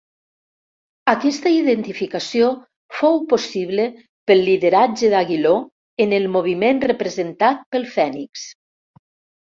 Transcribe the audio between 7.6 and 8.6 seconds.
pel fènix.